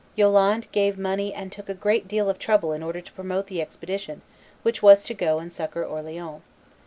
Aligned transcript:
Yolande 0.15 0.67
gave 0.71 0.97
money 0.97 1.31
and 1.31 1.51
took 1.51 1.69
a 1.69 1.75
great 1.75 2.07
deal 2.07 2.27
of 2.27 2.39
trouble 2.39 2.73
in 2.73 2.81
order 2.81 3.01
to 3.01 3.11
promote 3.11 3.45
the 3.45 3.61
expedition 3.61 4.23
which 4.63 4.81
was 4.81 5.03
to 5.03 5.13
go 5.13 5.37
and 5.37 5.53
succor 5.53 5.85
Orleans. 5.85 6.41